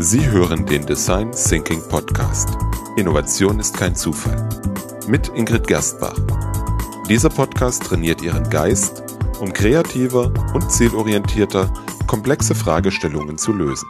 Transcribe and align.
Sie 0.00 0.24
hören 0.30 0.64
den 0.64 0.86
Design 0.86 1.32
Thinking 1.32 1.82
Podcast. 1.88 2.56
Innovation 2.96 3.58
ist 3.58 3.76
kein 3.76 3.96
Zufall. 3.96 4.48
Mit 5.08 5.26
Ingrid 5.34 5.66
Gerstbach. 5.66 6.16
Dieser 7.08 7.28
Podcast 7.28 7.82
trainiert 7.82 8.22
Ihren 8.22 8.48
Geist, 8.48 9.02
um 9.40 9.52
kreativer 9.52 10.32
und 10.54 10.70
zielorientierter 10.70 11.72
komplexe 12.06 12.54
Fragestellungen 12.54 13.38
zu 13.38 13.52
lösen. 13.52 13.88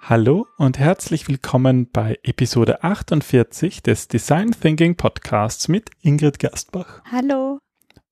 Hallo 0.00 0.46
und 0.56 0.78
herzlich 0.78 1.28
willkommen 1.28 1.90
bei 1.92 2.18
Episode 2.22 2.82
48 2.82 3.82
des 3.82 4.08
Design 4.08 4.52
Thinking 4.58 4.96
Podcasts 4.96 5.68
mit 5.68 5.90
Ingrid 6.00 6.38
Gerstbach. 6.38 7.02
Hallo. 7.12 7.60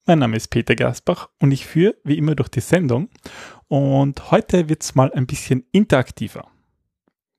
Mein 0.05 0.19
Name 0.19 0.37
ist 0.37 0.49
Peter 0.49 0.75
Gersbach 0.75 1.29
und 1.39 1.53
ich 1.53 1.65
führe 1.65 1.95
wie 2.03 2.19
immer 2.19 2.35
durch 2.35 2.49
die 2.49 2.61
Sendung. 2.61 3.09
Und 3.69 4.33
heute 4.33 4.69
wird 4.69 4.83
es 4.83 4.97
mal 4.97 5.13
ein 5.13 5.29
bisschen 5.29 5.65
interaktiver. 5.71 6.51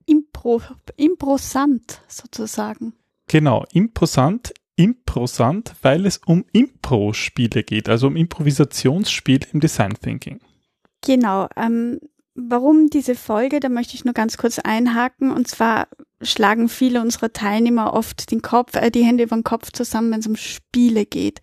Impro, 0.05 0.61
imposant 0.95 2.01
sozusagen. 2.07 2.93
Genau, 3.27 3.65
imposant, 3.73 4.53
imposant, 4.77 5.75
weil 5.81 6.05
es 6.05 6.21
um 6.25 6.45
Impro-Spiele 6.53 7.63
geht, 7.63 7.89
also 7.89 8.07
um 8.07 8.15
Improvisationsspiele 8.15 9.47
im 9.51 9.59
Design 9.59 9.95
Thinking. 10.01 10.39
Genau. 11.01 11.49
Ähm, 11.57 11.99
warum 12.33 12.89
diese 12.89 13.15
Folge? 13.15 13.59
Da 13.59 13.67
möchte 13.67 13.95
ich 13.95 14.05
nur 14.05 14.13
ganz 14.13 14.37
kurz 14.37 14.59
einhaken. 14.59 15.31
Und 15.31 15.49
zwar 15.49 15.89
schlagen 16.23 16.69
viele 16.69 17.01
unserer 17.01 17.33
Teilnehmer 17.33 17.93
oft 17.93 18.31
den 18.31 18.41
Kopf, 18.41 18.75
äh, 18.75 18.91
die 18.91 19.03
Hände 19.03 19.23
über 19.23 19.35
den 19.35 19.43
Kopf 19.43 19.71
zusammen, 19.71 20.11
wenn 20.11 20.19
es 20.19 20.27
um 20.27 20.35
Spiele 20.35 21.05
geht, 21.05 21.41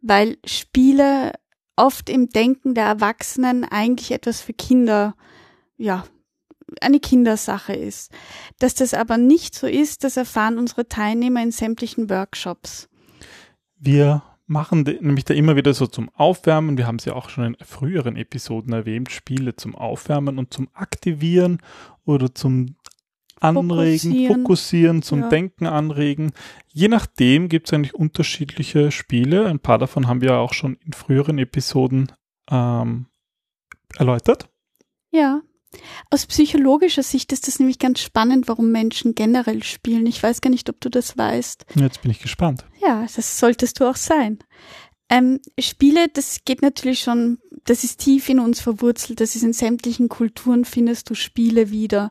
weil 0.00 0.38
Spiele 0.44 1.32
oft 1.76 2.08
im 2.08 2.28
Denken 2.28 2.74
der 2.74 2.84
Erwachsenen 2.84 3.64
eigentlich 3.64 4.12
etwas 4.12 4.40
für 4.40 4.52
Kinder, 4.52 5.14
ja, 5.76 6.04
eine 6.80 7.00
Kindersache 7.00 7.74
ist. 7.74 8.12
Dass 8.58 8.74
das 8.74 8.94
aber 8.94 9.18
nicht 9.18 9.54
so 9.54 9.66
ist, 9.66 10.04
das 10.04 10.16
erfahren 10.16 10.58
unsere 10.58 10.88
Teilnehmer 10.88 11.42
in 11.42 11.50
sämtlichen 11.50 12.08
Workshops. 12.08 12.88
Wir 13.78 14.22
machen 14.46 14.82
nämlich 15.00 15.24
da 15.24 15.34
immer 15.34 15.56
wieder 15.56 15.74
so 15.74 15.86
zum 15.86 16.08
Aufwärmen. 16.10 16.76
Wir 16.76 16.86
haben 16.86 16.96
es 16.96 17.04
ja 17.04 17.14
auch 17.14 17.30
schon 17.30 17.44
in 17.44 17.56
früheren 17.64 18.16
Episoden 18.16 18.72
erwähnt, 18.72 19.10
Spiele 19.10 19.56
zum 19.56 19.74
Aufwärmen 19.74 20.38
und 20.38 20.52
zum 20.52 20.68
Aktivieren 20.74 21.58
oder 22.04 22.34
zum 22.34 22.76
anregen, 23.42 24.10
fokussieren, 24.10 24.36
fokussieren 24.36 25.02
zum 25.02 25.20
ja. 25.20 25.28
Denken 25.28 25.66
anregen. 25.66 26.32
Je 26.68 26.88
nachdem 26.88 27.48
gibt 27.48 27.68
es 27.68 27.72
eigentlich 27.72 27.94
unterschiedliche 27.94 28.90
Spiele. 28.90 29.46
Ein 29.46 29.60
paar 29.60 29.78
davon 29.78 30.08
haben 30.08 30.20
wir 30.20 30.38
auch 30.38 30.54
schon 30.54 30.76
in 30.84 30.92
früheren 30.92 31.38
Episoden 31.38 32.12
ähm, 32.50 33.06
erläutert. 33.96 34.48
Ja. 35.10 35.42
Aus 36.10 36.26
psychologischer 36.26 37.02
Sicht 37.02 37.32
ist 37.32 37.48
das 37.48 37.58
nämlich 37.58 37.78
ganz 37.78 38.00
spannend, 38.00 38.46
warum 38.46 38.70
Menschen 38.70 39.14
generell 39.14 39.62
spielen. 39.62 40.06
Ich 40.06 40.22
weiß 40.22 40.42
gar 40.42 40.50
nicht, 40.50 40.68
ob 40.68 40.80
du 40.80 40.90
das 40.90 41.16
weißt. 41.16 41.64
Jetzt 41.76 42.02
bin 42.02 42.10
ich 42.10 42.20
gespannt. 42.20 42.66
Ja, 42.80 43.06
das 43.14 43.38
solltest 43.38 43.80
du 43.80 43.88
auch 43.88 43.96
sein. 43.96 44.38
Ähm, 45.08 45.40
Spiele, 45.58 46.08
das 46.08 46.38
geht 46.44 46.62
natürlich 46.62 47.00
schon, 47.00 47.38
das 47.64 47.84
ist 47.84 48.00
tief 48.00 48.28
in 48.28 48.40
uns 48.40 48.60
verwurzelt, 48.60 49.20
das 49.20 49.36
ist 49.36 49.42
in 49.42 49.52
sämtlichen 49.52 50.08
Kulturen 50.08 50.64
findest 50.64 51.10
du 51.10 51.14
Spiele 51.14 51.70
wieder. 51.70 52.10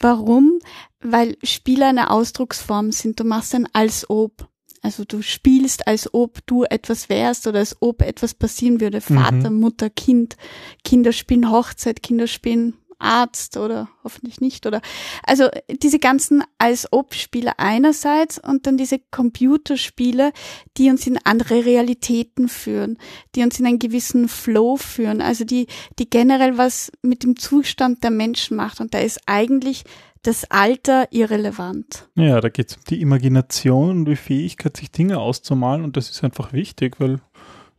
Warum? 0.00 0.58
Weil 1.00 1.36
Spiele 1.42 1.86
eine 1.86 2.10
Ausdrucksform 2.10 2.92
sind. 2.92 3.20
Du 3.20 3.24
machst 3.24 3.54
ein 3.54 3.68
als 3.72 4.08
ob. 4.08 4.48
Also 4.82 5.04
du 5.04 5.22
spielst, 5.22 5.86
als 5.86 6.12
ob 6.12 6.46
du 6.46 6.64
etwas 6.64 7.08
wärst 7.08 7.46
oder 7.46 7.60
als 7.60 7.76
ob 7.80 8.02
etwas 8.02 8.34
passieren 8.34 8.80
würde. 8.80 9.00
Vater, 9.00 9.48
mhm. 9.48 9.60
Mutter, 9.60 9.88
Kind. 9.88 10.36
Kinder 10.84 11.12
spielen 11.12 11.50
Hochzeit, 11.50 12.02
Kinder 12.02 12.26
spielen 12.26 12.74
Arzt 12.98 13.56
oder 13.56 13.88
hoffentlich 14.02 14.40
nicht 14.40 14.66
oder 14.66 14.80
also 15.22 15.48
diese 15.82 15.98
ganzen 15.98 16.42
als 16.58 16.92
ob 16.92 17.14
Spiele 17.14 17.58
einerseits 17.58 18.38
und 18.38 18.66
dann 18.66 18.76
diese 18.76 18.98
Computerspiele, 19.10 20.32
die 20.76 20.90
uns 20.90 21.06
in 21.06 21.18
andere 21.24 21.64
Realitäten 21.64 22.48
führen, 22.48 22.98
die 23.34 23.42
uns 23.42 23.58
in 23.60 23.66
einen 23.66 23.78
gewissen 23.78 24.28
Flow 24.28 24.76
führen, 24.76 25.20
also 25.20 25.44
die 25.44 25.66
die 25.98 26.08
generell 26.08 26.58
was 26.58 26.92
mit 27.02 27.22
dem 27.22 27.36
Zustand 27.36 28.02
der 28.04 28.10
Menschen 28.10 28.56
macht 28.56 28.80
und 28.80 28.94
da 28.94 28.98
ist 28.98 29.20
eigentlich 29.26 29.84
das 30.24 30.50
Alter 30.50 31.08
irrelevant. 31.12 32.08
Ja, 32.14 32.40
da 32.40 32.48
geht 32.48 32.70
es 32.70 32.76
um 32.76 32.82
die 32.88 33.00
Imagination 33.00 33.90
und 33.90 34.04
die 34.06 34.16
Fähigkeit, 34.16 34.76
sich 34.76 34.90
Dinge 34.90 35.18
auszumalen 35.18 35.84
und 35.84 35.96
das 35.96 36.10
ist 36.10 36.24
einfach 36.24 36.52
wichtig, 36.52 36.98
weil 36.98 37.20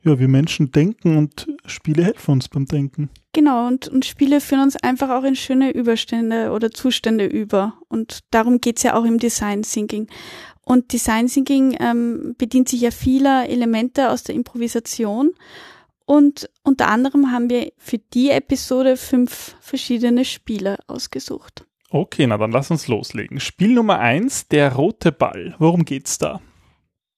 ja, 0.06 0.20
wir 0.20 0.28
Menschen 0.28 0.72
denken 0.72 1.18
und 1.18 1.48
Spiele 1.66 2.04
helfen 2.04 2.32
uns 2.32 2.48
beim 2.48 2.66
Denken. 2.66 3.10
Genau, 3.34 3.68
und, 3.68 3.88
und 3.88 4.06
Spiele 4.06 4.40
führen 4.40 4.62
uns 4.62 4.76
einfach 4.78 5.10
auch 5.10 5.24
in 5.24 5.36
schöne 5.36 5.72
Überstände 5.72 6.52
oder 6.52 6.72
Zustände 6.72 7.26
über. 7.26 7.74
Und 7.90 8.20
darum 8.32 8.62
geht's 8.62 8.84
ja 8.84 8.96
auch 8.96 9.04
im 9.04 9.18
Design 9.18 9.64
Thinking. 9.64 10.08
Und 10.64 10.94
Design 10.94 11.28
Thinking 11.28 11.76
ähm, 11.80 12.36
bedient 12.38 12.70
sich 12.70 12.82
ja 12.82 12.92
vieler 12.92 13.50
Elemente 13.50 14.10
aus 14.10 14.24
der 14.24 14.36
Improvisation. 14.36 15.32
Und 16.06 16.50
unter 16.64 16.88
anderem 16.88 17.32
haben 17.32 17.50
wir 17.50 17.72
für 17.78 17.98
die 17.98 18.30
Episode 18.30 18.98
fünf 18.98 19.56
verschiedene 19.60 20.24
Spiele 20.24 20.78
ausgesucht. 20.88 21.66
Okay, 21.90 22.28
na 22.28 22.38
dann 22.38 22.52
lass 22.52 22.72
uns 22.72 22.88
loslegen. 22.88 23.40
Spiel 23.40 23.74
Nummer 23.74 24.00
eins, 24.00 24.48
der 24.48 24.74
rote 24.74 25.12
Ball. 25.12 25.56
Worum 25.60 25.84
geht's 25.84 26.18
da? 26.18 26.42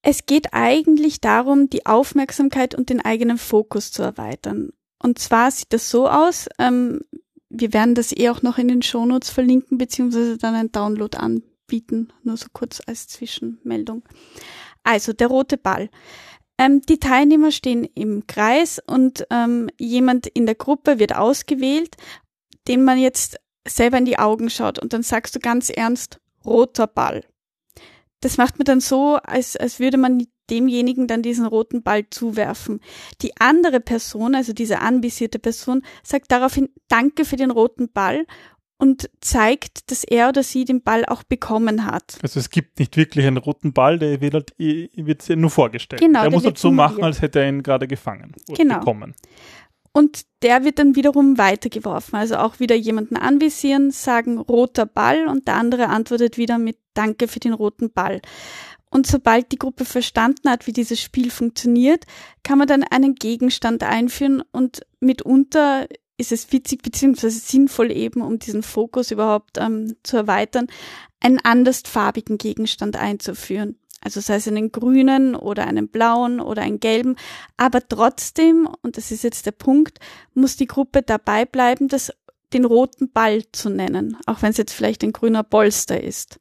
Es 0.10 0.26
geht 0.26 0.54
eigentlich 0.54 1.20
darum, 1.20 1.70
die 1.70 1.86
Aufmerksamkeit 1.86 2.74
und 2.74 2.90
den 2.90 3.04
eigenen 3.04 3.38
Fokus 3.38 3.92
zu 3.92 4.04
erweitern. 4.04 4.70
Und 5.04 5.20
zwar 5.20 5.52
sieht 5.52 5.74
das 5.74 5.90
so 5.90 6.08
aus, 6.08 6.48
ähm, 6.60 7.02
wir 7.50 7.74
werden 7.74 7.94
das 7.94 8.16
eh 8.16 8.30
auch 8.30 8.42
noch 8.42 8.58
in 8.58 8.70
den 8.70 8.82
Shownotes 8.82 9.30
verlinken, 9.30 9.78
beziehungsweise 9.78 10.38
dann 10.38 10.56
ein 10.56 10.72
Download 10.72 11.18
anbieten, 11.18 12.14
nur 12.24 12.38
so 12.38 12.48
kurz 12.54 12.82
als 12.88 13.10
Zwischenmeldung. 13.10 14.04
Also 14.82 15.12
der 15.12 15.28
rote 15.28 15.58
Ball. 15.58 15.90
Ähm, 16.58 16.82
die 16.84 17.00
Teilnehmer 17.00 17.52
stehen 17.52 17.84
im 17.84 18.28
Kreis 18.28 18.82
und 18.88 19.28
ähm, 19.30 19.70
jemand 19.78 20.26
in 20.28 20.46
der 20.46 20.56
Gruppe 20.56 21.00
wird 21.00 21.18
ausgewählt, 21.18 21.98
den 22.70 22.86
man 22.86 22.98
jetzt 22.98 23.42
selber 23.68 23.98
in 23.98 24.06
die 24.06 24.20
Augen 24.20 24.50
schaut 24.50 24.80
und 24.80 24.94
dann 24.94 25.04
sagst 25.04 25.36
du 25.36 25.40
ganz 25.40 25.70
ernst, 25.70 26.22
roter 26.46 26.88
Ball 26.88 27.26
das 28.22 28.38
macht 28.38 28.58
man 28.58 28.66
dann 28.66 28.80
so, 28.80 29.16
als, 29.16 29.56
als 29.56 29.80
würde 29.80 29.98
man 29.98 30.26
demjenigen 30.50 31.08
dann 31.08 31.22
diesen 31.22 31.46
roten 31.46 31.84
Ball 31.84 32.10
zuwerfen. 32.10 32.80
Die 33.22 33.36
andere 33.40 33.80
Person, 33.80 34.34
also 34.34 34.54
diese 34.54 34.80
anvisierte 34.80 35.40
Person, 35.40 35.84
sagt 36.04 36.32
daraufhin 36.32 36.70
Danke 36.88 37.26
für 37.26 37.36
den 37.36 37.52
roten 37.52 37.92
Ball 37.92 38.26
und 38.78 39.10
zeigt, 39.22 39.92
dass 39.92 40.04
er 40.04 40.30
oder 40.30 40.44
sie 40.44 40.64
den 40.64 40.84
Ball 40.84 41.04
auch 41.06 41.24
bekommen 41.24 41.86
hat. 41.86 42.18
Also 42.22 42.40
es 42.40 42.50
gibt 42.50 42.80
nicht 42.80 42.96
wirklich 42.96 43.26
einen 43.26 43.38
roten 43.38 43.74
Ball, 43.74 43.98
der 44.00 44.22
wird 44.22 44.34
halt 44.34 44.54
wird 44.58 45.30
nur 45.30 45.50
vorgestellt. 45.50 46.02
Genau, 46.02 46.22
der, 46.22 46.30
der 46.30 46.38
muss 46.38 46.46
halt 46.46 46.58
so 46.58 46.72
machen, 46.72 47.04
als 47.04 47.22
hätte 47.22 47.40
er 47.40 47.50
ihn 47.50 47.64
gerade 47.64 47.88
gefangen 47.88 48.34
oder 48.48 48.58
genau. 48.58 48.80
bekommen. 48.80 49.16
Und 49.98 50.28
der 50.44 50.64
wird 50.64 50.78
dann 50.78 50.96
wiederum 50.96 51.40
weitergeworfen. 51.40 52.20
Also 52.20 52.38
auch 52.38 52.60
wieder 52.60 52.76
jemanden 52.76 53.18
anvisieren, 53.18 53.90
sagen 53.90 54.38
roter 54.38 54.86
Ball 54.86 55.28
und 55.28 55.48
der 55.48 55.56
andere 55.56 55.88
antwortet 55.88 56.38
wieder 56.38 56.60
mit 56.60 56.78
Danke 56.94 57.28
für 57.28 57.40
den 57.40 57.54
roten 57.54 57.92
Ball. 57.92 58.22
Und 58.92 59.08
sobald 59.08 59.52
die 59.52 59.58
Gruppe 59.58 59.86
verstanden 59.86 60.52
hat, 60.52 60.68
wie 60.68 60.72
dieses 60.72 61.02
Spiel 61.02 61.32
funktioniert, 61.32 62.04
kann 62.44 62.60
man 62.60 62.68
dann 62.68 62.84
einen 62.84 63.16
Gegenstand 63.16 63.82
einführen 63.82 64.44
und 64.52 64.82
mitunter 65.00 65.88
ist 66.18 66.32
es 66.32 66.52
witzig 66.52 66.84
beziehungsweise 66.84 67.40
sinnvoll 67.40 67.92
eben, 67.92 68.22
um 68.22 68.38
diesen 68.38 68.62
Fokus 68.62 69.10
überhaupt 69.10 69.58
ähm, 69.58 69.96
zu 70.04 70.16
erweitern, 70.18 70.68
einen 71.22 71.40
andersfarbigen 71.40 72.38
Gegenstand 72.38 72.98
einzuführen 72.98 73.80
also 74.08 74.22
sei 74.22 74.36
es 74.36 74.48
einen 74.48 74.72
grünen 74.72 75.36
oder 75.36 75.68
einen 75.68 75.90
blauen 75.90 76.40
oder 76.40 76.62
einen 76.62 76.80
gelben, 76.80 77.18
aber 77.58 77.86
trotzdem, 77.86 78.70
und 78.82 78.96
das 78.96 79.12
ist 79.12 79.26
jetzt 79.26 79.46
der 79.46 79.52
Punkt, 79.52 80.00
muss 80.34 80.56
die 80.56 80.66
Gruppe 80.66 81.02
dabei 81.02 81.44
bleiben, 81.44 81.90
das 81.90 82.14
den 82.54 82.64
roten 82.64 83.12
Ball 83.12 83.44
zu 83.52 83.70
nennen, 83.70 84.16
auch 84.26 84.42
wenn 84.42 84.52
es 84.52 84.58
jetzt 84.58 84.72
vielleicht 84.72 85.04
ein 85.04 85.12
grüner 85.12 85.44
Bolster 85.44 86.02
ist. 86.02 86.40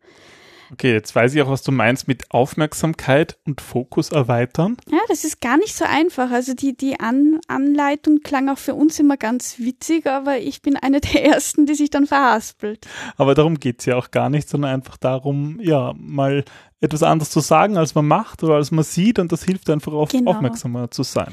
Okay, 0.73 0.93
jetzt 0.93 1.15
weiß 1.15 1.35
ich 1.35 1.43
auch, 1.43 1.51
was 1.51 1.63
du 1.63 1.73
meinst 1.73 2.09
mit 2.09 2.31
Aufmerksamkeit 2.31 3.39
und 3.47 3.61
Fokus 3.61 4.11
erweitern. 4.11 4.77
Ja, 4.91 4.99
das 5.09 5.25
ist 5.25 5.41
gar 5.41 5.57
nicht 5.57 5.77
so 5.77 5.85
einfach. 5.85 6.31
Also 6.31 6.55
die, 6.55 6.77
die 6.77 6.99
An 6.99 7.41
Anleitung 7.47 8.21
klang 8.23 8.49
auch 8.49 8.59
für 8.59 8.75
uns 8.75 8.99
immer 8.99 9.17
ganz 9.17 9.59
witzig, 9.59 10.07
aber 10.07 10.39
ich 10.39 10.63
bin 10.63 10.77
eine 10.77 11.01
der 11.03 11.25
Ersten, 11.25 11.67
die 11.67 11.75
sich 11.75 11.91
dann 11.91 12.07
verhaspelt. 12.07 12.87
Aber 13.17 13.35
darum 13.35 13.61
geht's 13.61 13.87
ja 13.87 13.97
auch 13.97 14.11
gar 14.11 14.31
nicht, 14.31 14.49
sondern 14.49 14.73
einfach 14.73 14.97
darum, 14.97 15.61
ja, 15.61 15.95
mal 15.97 16.45
etwas 16.81 17.03
anderes 17.03 17.31
zu 17.31 17.41
sagen, 17.41 17.77
als 17.77 17.95
man 17.95 18.07
macht 18.07 18.43
oder 18.43 18.55
als 18.55 18.71
man 18.71 18.85
sieht 18.85 19.19
und 19.19 19.33
das 19.33 19.45
hilft 19.45 19.71
einfach 19.71 19.93
auf 19.93 20.11
genau. 20.11 20.33
aufmerksamer 20.33 20.91
zu 20.91 21.03
sein. 21.03 21.33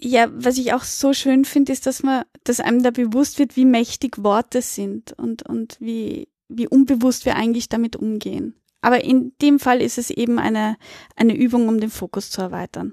Ja, 0.00 0.28
was 0.32 0.58
ich 0.58 0.72
auch 0.72 0.84
so 0.84 1.12
schön 1.12 1.44
finde, 1.44 1.72
ist, 1.72 1.86
dass 1.86 2.04
man, 2.04 2.22
dass 2.44 2.60
einem 2.60 2.82
da 2.82 2.92
bewusst 2.92 3.40
wird, 3.40 3.56
wie 3.56 3.64
mächtig 3.64 4.22
Worte 4.22 4.62
sind 4.62 5.12
und, 5.12 5.42
und 5.42 5.76
wie, 5.80 6.28
wie 6.48 6.68
unbewusst 6.68 7.26
wir 7.26 7.34
eigentlich 7.34 7.68
damit 7.68 7.96
umgehen. 7.96 8.54
Aber 8.80 9.02
in 9.02 9.32
dem 9.42 9.58
Fall 9.58 9.80
ist 9.80 9.98
es 9.98 10.10
eben 10.10 10.38
eine, 10.38 10.76
eine 11.16 11.34
Übung, 11.34 11.68
um 11.68 11.80
den 11.80 11.90
Fokus 11.90 12.30
zu 12.30 12.40
erweitern. 12.42 12.92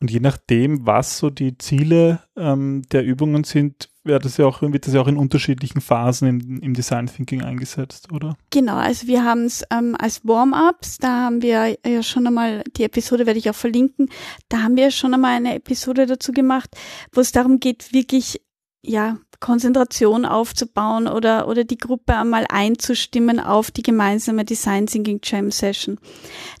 Und 0.00 0.10
je 0.10 0.20
nachdem, 0.20 0.86
was 0.86 1.18
so 1.18 1.30
die 1.30 1.56
Ziele 1.56 2.20
ähm, 2.36 2.82
der 2.92 3.04
Übungen 3.04 3.44
sind, 3.44 3.88
wird 4.02 4.24
das 4.24 4.36
ja 4.36 4.44
auch, 4.44 4.60
wird 4.60 4.86
das 4.86 4.92
ja 4.92 5.00
auch 5.00 5.08
in 5.08 5.16
unterschiedlichen 5.16 5.80
Phasen 5.80 6.28
im, 6.28 6.60
im 6.60 6.74
Design 6.74 7.06
Thinking 7.06 7.42
eingesetzt, 7.42 8.12
oder? 8.12 8.36
Genau, 8.50 8.76
also 8.76 9.06
wir 9.06 9.24
haben 9.24 9.44
es 9.46 9.64
ähm, 9.70 9.96
als 9.98 10.22
Warm-ups, 10.26 10.98
da 10.98 11.24
haben 11.24 11.40
wir 11.40 11.78
ja 11.86 12.02
schon 12.02 12.26
einmal, 12.26 12.62
die 12.76 12.84
Episode 12.84 13.24
werde 13.24 13.38
ich 13.38 13.48
auch 13.48 13.54
verlinken, 13.54 14.10
da 14.50 14.62
haben 14.62 14.76
wir 14.76 14.90
schon 14.90 15.14
einmal 15.14 15.36
eine 15.36 15.54
Episode 15.54 16.04
dazu 16.04 16.32
gemacht, 16.32 16.76
wo 17.12 17.22
es 17.22 17.32
darum 17.32 17.58
geht, 17.58 17.94
wirklich 17.94 18.42
ja, 18.82 19.16
Konzentration 19.44 20.24
aufzubauen 20.24 21.06
oder, 21.06 21.48
oder 21.48 21.64
die 21.64 21.76
Gruppe 21.76 22.16
einmal 22.16 22.46
einzustimmen 22.48 23.38
auf 23.38 23.70
die 23.70 23.82
gemeinsame 23.82 24.46
Design 24.46 24.86
Thinking 24.86 25.20
Jam 25.22 25.50
Session. 25.50 25.98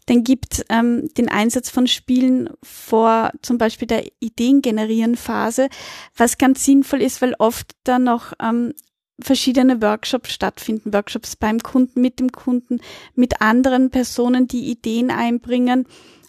Dann 0.04 0.22
gibt 0.22 0.66
ähm, 0.68 1.08
den 1.16 1.30
Einsatz 1.30 1.70
von 1.70 1.86
Spielen 1.86 2.50
vor 2.62 3.30
zum 3.40 3.56
Beispiel 3.56 3.88
der 3.88 4.04
Ideen 4.20 4.60
generieren 4.60 5.16
Phase, 5.16 5.70
was 6.14 6.36
ganz 6.36 6.62
sinnvoll 6.66 7.00
ist, 7.00 7.22
weil 7.22 7.34
oft 7.38 7.72
dann 7.84 8.04
noch 8.04 8.34
ähm, 8.38 8.74
verschiedene 9.18 9.80
Workshops 9.80 10.34
stattfinden, 10.34 10.92
Workshops 10.92 11.36
beim 11.36 11.60
Kunden, 11.60 12.02
mit 12.02 12.20
dem 12.20 12.32
Kunden, 12.32 12.80
mit 13.14 13.40
anderen 13.40 13.88
Personen, 13.88 14.46
die 14.46 14.70
Ideen 14.70 15.10
einbringen. 15.10 15.86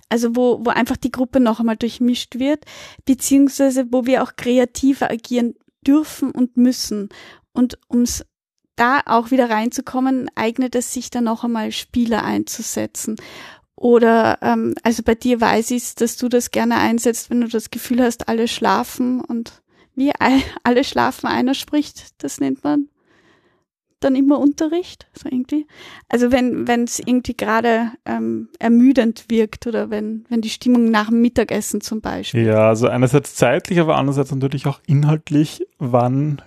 Also 0.08 0.38
wo, 0.38 0.64
wo 0.64 0.70
einfach 0.70 0.96
die 0.96 1.12
Gruppe 1.12 1.42
noch 1.42 1.60
einmal 1.60 1.76
durchmischt 1.76 2.40
wird, 2.40 2.64
beziehungsweise 3.04 3.88
wo 3.92 4.06
wir 4.06 4.24
auch 4.24 4.38
kreativer 4.38 5.12
agieren 5.12 5.56
dürfen 5.86 6.32
und 6.32 6.58
müssen. 6.58 7.10
Und 7.54 7.78
ums 7.90 8.26
da 8.76 9.02
auch 9.06 9.32
wieder 9.32 9.50
reinzukommen, 9.50 10.30
eignet 10.36 10.76
es 10.76 10.94
sich 10.94 11.10
dann 11.10 11.24
noch 11.24 11.46
einmal 11.46 11.72
Spieler 11.72 12.24
einzusetzen. 12.24 13.16
Oder 13.76 14.40
ähm, 14.42 14.76
also 14.84 15.04
bei 15.04 15.16
dir 15.16 15.40
weiß 15.40 15.72
ich, 15.72 15.96
dass 15.96 16.18
du 16.18 16.28
das 16.28 16.52
gerne 16.52 16.76
einsetzt, 16.78 17.30
wenn 17.30 17.42
du 17.42 17.48
das 17.48 17.72
Gefühl 17.72 18.02
hast, 18.02 18.28
alle 18.28 18.48
schlafen 18.48 19.22
und 19.22 19.62
wie 19.96 20.12
alle 20.64 20.84
schlafen, 20.84 21.28
einer 21.28 21.54
spricht, 21.54 22.22
das 22.24 22.40
nennt 22.40 22.64
man 22.64 22.90
dann 24.00 24.16
immer 24.16 24.40
Unterricht, 24.40 25.08
so 25.14 25.30
irgendwie. 25.30 25.68
Also 26.10 26.32
wenn 26.32 26.68
wenn 26.68 26.84
es 26.84 27.00
irgendwie 27.00 27.36
gerade 27.36 27.92
ähm, 28.06 28.50
ermüdend 28.60 29.26
wirkt 29.30 29.68
oder 29.68 29.90
wenn 29.90 30.26
wenn 30.30 30.42
die 30.42 30.50
Stimmung 30.50 30.92
nach 30.92 31.10
dem 31.10 31.22
Mittagessen 31.22 31.82
zum 31.82 32.02
Beispiel. 32.02 32.46
Ja, 32.46 32.70
also 32.70 32.88
einerseits 32.88 33.36
zeitlich, 33.36 33.80
aber 33.80 33.96
andererseits 33.96 34.32
natürlich 34.32 34.68
auch 34.68 34.80
inhaltlich, 34.86 35.66
wann 35.80 36.42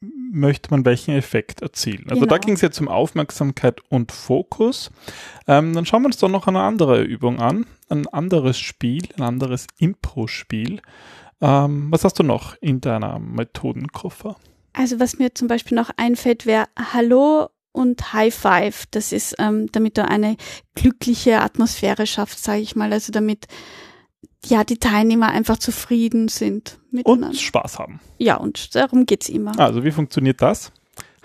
möchte 0.00 0.70
man 0.70 0.84
welchen 0.84 1.14
Effekt 1.14 1.62
erzielen. 1.62 2.04
Also 2.08 2.20
genau. 2.20 2.30
da 2.30 2.38
ging 2.38 2.54
es 2.54 2.60
jetzt 2.60 2.80
um 2.80 2.88
Aufmerksamkeit 2.88 3.80
und 3.88 4.12
Fokus. 4.12 4.90
Ähm, 5.46 5.74
dann 5.74 5.86
schauen 5.86 6.02
wir 6.02 6.06
uns 6.06 6.18
doch 6.18 6.28
noch 6.28 6.46
eine 6.46 6.60
andere 6.60 7.02
Übung 7.02 7.40
an, 7.40 7.66
ein 7.88 8.06
anderes 8.06 8.58
Spiel, 8.58 9.08
ein 9.16 9.22
anderes 9.22 9.66
Impro-Spiel. 9.78 10.80
Ähm, 11.40 11.88
was 11.90 12.04
hast 12.04 12.18
du 12.18 12.22
noch 12.22 12.56
in 12.60 12.80
deiner 12.80 13.18
Methodenkoffer? 13.18 14.36
Also 14.72 15.00
was 15.00 15.18
mir 15.18 15.34
zum 15.34 15.48
Beispiel 15.48 15.76
noch 15.76 15.90
einfällt, 15.96 16.46
wäre 16.46 16.66
Hallo 16.76 17.48
und 17.72 18.12
High 18.12 18.34
Five. 18.34 18.86
Das 18.90 19.12
ist, 19.12 19.36
ähm, 19.38 19.70
damit 19.72 19.98
du 19.98 20.06
eine 20.06 20.36
glückliche 20.74 21.40
Atmosphäre 21.40 22.06
schaffst, 22.06 22.42
sage 22.44 22.60
ich 22.60 22.76
mal. 22.76 22.92
Also 22.92 23.12
damit 23.12 23.46
ja 24.46 24.64
die 24.64 24.78
Teilnehmer 24.78 25.28
einfach 25.28 25.58
zufrieden 25.58 26.28
sind 26.28 26.78
miteinander. 26.90 27.28
Und 27.28 27.36
Spaß 27.36 27.78
haben. 27.78 28.00
Ja, 28.18 28.36
und 28.36 28.74
darum 28.74 29.06
geht's 29.06 29.28
immer. 29.28 29.58
Also 29.58 29.84
wie 29.84 29.90
funktioniert 29.90 30.42
das? 30.42 30.72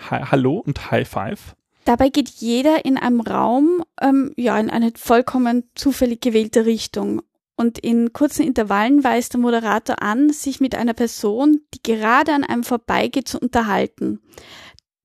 Hi, 0.09 0.21
Hallo 0.29 0.57
und 0.65 0.91
High 0.91 1.07
Five. 1.07 1.55
Dabei 1.85 2.09
geht 2.09 2.29
jeder 2.29 2.85
in 2.85 2.97
einem 2.97 3.21
Raum 3.21 3.83
ähm, 4.01 4.33
ja 4.37 4.57
in 4.57 4.69
eine 4.69 4.91
vollkommen 4.95 5.63
zufällig 5.75 6.21
gewählte 6.21 6.65
Richtung 6.65 7.21
und 7.55 7.77
in 7.79 8.13
kurzen 8.13 8.45
Intervallen 8.45 9.03
weist 9.03 9.33
der 9.33 9.39
Moderator 9.39 10.01
an, 10.01 10.31
sich 10.31 10.59
mit 10.59 10.75
einer 10.75 10.93
Person, 10.93 11.61
die 11.73 11.83
gerade 11.83 12.33
an 12.33 12.43
einem 12.43 12.63
vorbeigeht, 12.63 13.27
zu 13.27 13.39
unterhalten. 13.39 14.19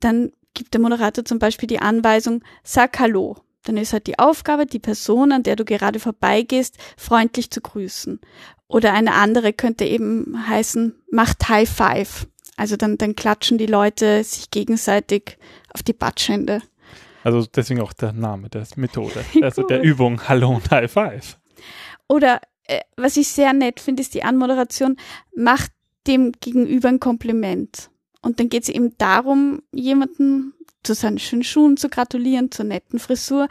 Dann 0.00 0.32
gibt 0.54 0.74
der 0.74 0.80
Moderator 0.80 1.24
zum 1.24 1.38
Beispiel 1.38 1.66
die 1.66 1.80
Anweisung, 1.80 2.42
sag 2.62 2.98
Hallo. 2.98 3.36
Dann 3.64 3.76
ist 3.76 3.92
halt 3.92 4.06
die 4.06 4.18
Aufgabe, 4.18 4.66
die 4.66 4.78
Person, 4.78 5.30
an 5.30 5.42
der 5.42 5.56
du 5.56 5.64
gerade 5.64 6.00
vorbeigehst, 6.00 6.78
freundlich 6.96 7.50
zu 7.50 7.60
grüßen. 7.60 8.20
Oder 8.66 8.92
eine 8.92 9.14
andere 9.14 9.52
könnte 9.52 9.84
eben 9.84 10.48
heißen, 10.48 10.94
macht 11.10 11.48
High 11.48 11.68
Five. 11.68 12.26
Also 12.56 12.76
dann, 12.76 12.98
dann 12.98 13.14
klatschen 13.14 13.58
die 13.58 13.66
Leute 13.66 14.24
sich 14.24 14.50
gegenseitig 14.50 15.38
auf 15.72 15.82
die 15.82 15.92
Batschhände. 15.92 16.62
Also 17.24 17.46
deswegen 17.46 17.80
auch 17.80 17.92
der 17.92 18.12
Name 18.12 18.48
der 18.48 18.66
Methode, 18.76 19.24
also 19.42 19.62
der 19.62 19.82
Übung 19.82 20.28
Hallo 20.28 20.50
und 20.56 20.70
High 20.70 20.90
Five. 20.90 21.38
Oder 22.08 22.40
äh, 22.64 22.81
was 22.96 23.16
ich 23.16 23.28
sehr 23.28 23.52
nett 23.52 23.81
finde, 23.81 24.02
ist 24.02 24.14
die 24.14 24.25
Anmoderation, 24.25 24.96
macht 25.34 25.72
dem 26.06 26.32
Gegenüber 26.40 26.88
ein 26.88 27.00
Kompliment. 27.00 27.90
Und 28.22 28.40
dann 28.40 28.49
geht 28.49 28.64
es 28.64 28.69
eben 28.69 28.96
darum, 28.99 29.62
jemanden 29.72 30.55
zu 30.82 30.94
seinen 30.94 31.19
schönen 31.19 31.44
Schuhen 31.44 31.76
zu 31.76 31.88
gratulieren, 31.88 32.50
zur 32.50 32.64
netten 32.64 32.99
Frisur. 32.99 33.49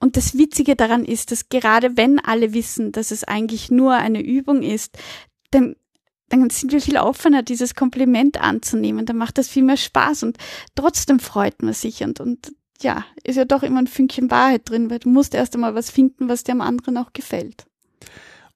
Und 0.00 0.16
das 0.16 0.36
Witzige 0.36 0.76
daran 0.76 1.04
ist, 1.04 1.30
dass 1.30 1.48
gerade 1.48 1.96
wenn 1.96 2.18
alle 2.18 2.54
wissen, 2.54 2.92
dass 2.92 3.10
es 3.10 3.24
eigentlich 3.24 3.70
nur 3.70 3.94
eine 3.94 4.22
Übung 4.22 4.62
ist, 4.62 4.98
dann, 5.50 5.76
dann 6.28 6.48
sind 6.48 6.72
wir 6.72 6.80
viel 6.80 6.96
offener, 6.96 7.42
dieses 7.42 7.74
Kompliment 7.74 8.40
anzunehmen. 8.40 9.04
Dann 9.04 9.16
macht 9.16 9.36
das 9.36 9.48
viel 9.48 9.62
mehr 9.62 9.76
Spaß 9.76 10.22
und 10.22 10.38
trotzdem 10.74 11.20
freut 11.20 11.62
man 11.62 11.74
sich 11.74 12.02
und, 12.02 12.20
und 12.20 12.52
ja, 12.82 13.04
ist 13.24 13.36
ja 13.36 13.44
doch 13.44 13.62
immer 13.62 13.80
ein 13.80 13.86
Fünkchen 13.86 14.30
Wahrheit 14.30 14.68
drin, 14.68 14.90
weil 14.90 15.00
du 15.00 15.10
musst 15.10 15.34
erst 15.34 15.54
einmal 15.54 15.74
was 15.74 15.90
finden, 15.90 16.28
was 16.28 16.44
dem 16.44 16.62
anderen 16.62 16.96
auch 16.96 17.12
gefällt. 17.12 17.66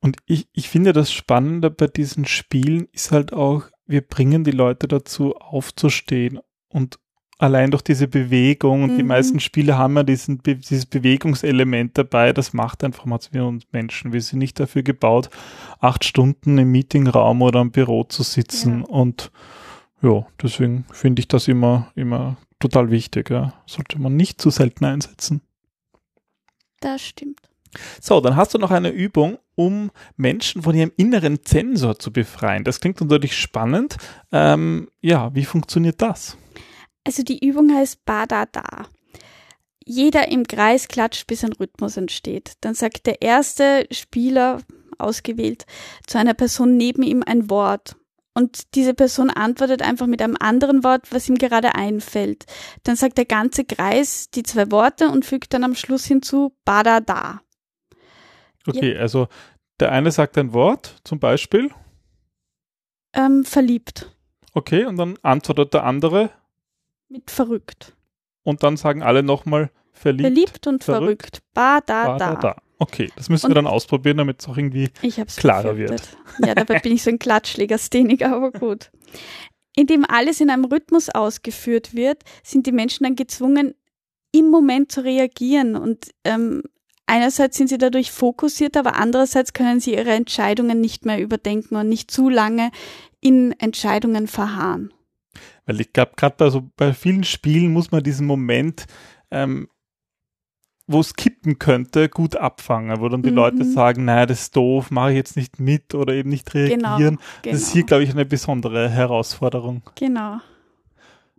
Und 0.05 0.19
ich, 0.27 0.49
ich 0.53 0.69
finde 0.69 0.93
das 0.93 1.11
Spannende 1.11 1.71
bei 1.71 1.87
diesen 1.87 2.27
Spielen 2.27 2.89
ist 2.93 3.11
halt 3.11 3.33
auch, 3.33 3.63
wir 3.87 4.03
bringen 4.03 4.45
die 4.45 4.51
Leute 4.51 4.87
dazu 4.87 5.35
aufzustehen 5.37 6.41
und 6.69 6.99
allein 7.39 7.71
durch 7.71 7.81
diese 7.81 8.07
Bewegung 8.07 8.83
und 8.83 8.93
mhm. 8.93 8.97
die 8.99 9.03
meisten 9.03 9.41
Spiele 9.41 9.79
haben 9.79 9.97
ja 9.97 10.03
diesen, 10.03 10.43
dieses 10.43 10.85
Bewegungselement 10.85 11.97
dabei, 11.97 12.35
das 12.35 12.53
macht 12.53 12.85
einfach 12.85 13.07
mal 13.07 13.19
wir 13.31 13.47
uns 13.47 13.65
Menschen. 13.73 14.13
Wir 14.13 14.21
sind 14.21 14.41
nicht 14.41 14.61
dafür 14.61 14.83
gebaut, 14.83 15.31
acht 15.81 16.05
Stunden 16.05 16.59
im 16.59 16.71
Meetingraum 16.71 17.41
oder 17.41 17.63
im 17.63 17.71
Büro 17.71 18.05
zu 18.05 18.25
sitzen 18.25 18.81
ja. 18.81 18.87
und 18.89 19.33
ja, 20.03 20.27
deswegen 20.43 20.85
finde 20.93 21.21
ich 21.21 21.29
das 21.29 21.49
immer, 21.49 21.91
immer 21.95 22.37
total 22.59 22.91
wichtig. 22.91 23.31
Ja. 23.31 23.55
Sollte 23.65 23.99
man 23.99 24.17
nicht 24.17 24.39
zu 24.39 24.51
selten 24.51 24.85
einsetzen. 24.85 25.41
Das 26.81 27.01
stimmt. 27.01 27.54
So, 28.01 28.21
dann 28.21 28.37
hast 28.37 28.55
du 28.55 28.59
noch 28.59 28.71
eine 28.71 28.91
Übung, 28.91 29.39
um 29.55 29.91
Menschen 30.17 30.63
von 30.63 30.75
ihrem 30.75 30.93
inneren 30.97 31.45
Zensor 31.45 31.99
zu 31.99 32.13
befreien. 32.13 32.65
Das 32.65 32.81
klingt 32.81 33.01
natürlich 33.01 33.37
spannend. 33.37 33.97
Ähm, 34.33 34.89
ja, 35.01 35.35
wie 35.35 35.45
funktioniert 35.45 36.03
das? 36.03 36.37
Also 37.05 37.23
die 37.23 37.47
Übung 37.47 37.75
heißt 37.75 38.05
Badada. 38.05 38.87
Jeder 39.85 40.29
im 40.29 40.47
Kreis 40.47 40.89
klatscht, 40.89 41.27
bis 41.27 41.45
ein 41.45 41.53
Rhythmus 41.53 41.97
entsteht. 41.97 42.55
Dann 42.63 42.75
sagt 42.75 43.07
der 43.07 43.21
erste 43.21 43.87
Spieler, 43.91 44.63
ausgewählt, 44.99 45.67
zu 46.07 46.19
einer 46.19 46.35
Person 46.35 46.77
neben 46.77 47.03
ihm 47.03 47.23
ein 47.25 47.51
Wort. 47.51 47.97
Und 48.37 48.75
diese 48.75 48.95
Person 48.95 49.31
antwortet 49.31 49.83
einfach 49.83 50.09
mit 50.09 50.21
einem 50.21 50.37
anderen 50.39 50.83
Wort, 50.83 51.13
was 51.13 51.29
ihm 51.29 51.37
gerade 51.37 51.77
einfällt. 51.77 52.47
Dann 52.83 52.97
sagt 52.97 53.17
der 53.17 53.27
ganze 53.27 53.65
Kreis 53.65 54.29
die 54.31 54.43
zwei 54.43 54.73
Worte 54.73 55.09
und 55.09 55.25
fügt 55.25 55.55
dann 55.55 55.63
am 55.63 55.77
Schluss 55.77 56.05
hinzu 56.05 56.53
Badada. 56.65 57.43
Okay, 58.67 58.95
ja. 58.95 59.01
also 59.01 59.29
der 59.81 59.93
eine 59.93 60.11
sagt 60.11 60.39
ein 60.39 60.53
Wort, 60.53 60.97
zum 61.05 61.19
Beispiel. 61.19 61.71
Ähm, 63.13 63.45
verliebt. 63.45 64.11
Okay, 64.53 64.85
und 64.85 64.97
dann 64.97 65.19
antwortet 65.23 65.75
der 65.75 65.85
andere. 65.85 66.31
Mit 67.09 67.31
verrückt. 67.31 67.95
Und 68.43 68.63
dann 68.63 68.77
sagen 68.77 69.03
alle 69.03 69.23
nochmal 69.23 69.71
verliebt. 69.93 70.27
Verliebt 70.27 70.67
und 70.67 70.85
verrückt. 70.85 71.05
verrückt. 71.05 71.43
Ba, 71.55 71.81
da, 71.81 72.07
ba, 72.07 72.19
da. 72.19 72.35
da. 72.37 72.57
Okay, 72.79 73.11
das 73.17 73.29
müssen 73.29 73.47
und 73.47 73.51
wir 73.51 73.55
dann 73.55 73.67
ausprobieren, 73.67 74.19
damit 74.19 74.41
es 74.41 74.49
auch 74.49 74.57
irgendwie 74.57 74.91
klarer 75.37 75.75
gefürchtet. 75.75 76.17
wird. 76.39 76.49
Ja, 76.49 76.55
dabei 76.55 76.81
bin 76.81 76.93
ich 76.93 77.03
so 77.03 77.11
ein 77.11 77.19
Klatschlegastheniker, 77.19 78.35
aber 78.35 78.51
gut. 78.53 78.91
Indem 79.77 80.05
alles 80.05 80.41
in 80.41 80.51
einem 80.51 80.65
Rhythmus 80.65 81.09
ausgeführt 81.09 81.95
wird, 81.95 82.23
sind 82.43 82.67
die 82.67 82.73
Menschen 82.73 83.05
dann 83.05 83.17
gezwungen, 83.17 83.75
im 84.33 84.51
Moment 84.51 84.91
zu 84.91 85.03
reagieren 85.03 85.77
und 85.77 86.11
ähm, 86.25 86.63
einerseits 87.07 87.57
sind 87.57 87.69
sie 87.69 87.79
dadurch 87.79 88.11
fokussiert, 88.11 88.77
aber 88.77 88.97
andererseits 88.97 89.53
können 89.53 89.81
sie 89.81 89.95
ihre 89.95 90.13
Entscheidungen 90.13 90.81
nicht 90.81 91.05
mehr 91.05 91.21
überdenken 91.21 91.77
und 91.77 91.89
nicht 91.89 92.11
zu 92.11 92.29
lange 92.29 92.71
in 93.21 93.53
Entscheidungen 93.59 94.27
verharren. 94.27 94.93
Weil 95.67 95.81
ich 95.81 95.93
glaube, 95.93 96.13
gerade 96.17 96.35
bei, 96.37 96.51
so, 96.51 96.71
bei 96.77 96.93
vielen 96.93 97.25
Spielen 97.25 97.73
muss 97.73 97.91
man 97.91 98.03
diesen 98.03 98.27
Moment, 98.27 98.85
ähm, 99.31 99.69
wo 100.87 101.01
es 101.01 101.15
kippen 101.15 101.59
könnte, 101.59 102.11
gut 102.11 102.37
abfangen, 102.37 103.01
wo 103.01 103.09
dann 103.09 103.23
die 103.23 103.31
mhm. 103.31 103.37
Leute 103.37 103.65
sagen, 103.65 104.05
naja, 104.05 104.27
das 104.27 104.43
ist 104.43 104.57
doof, 104.57 104.91
mache 104.91 105.13
ich 105.13 105.17
jetzt 105.17 105.37
nicht 105.37 105.59
mit 105.59 105.95
oder 105.95 106.13
eben 106.13 106.29
nicht 106.29 106.53
reagieren. 106.53 106.81
Genau, 106.81 106.99
genau. 106.99 107.19
Das 107.43 107.63
ist 107.63 107.73
hier, 107.73 107.83
genau. 107.83 107.89
glaube 107.89 108.05
ich, 108.05 108.11
eine 108.11 108.27
besondere 108.27 108.91
Herausforderung. 108.91 109.83
Genau. 109.95 110.41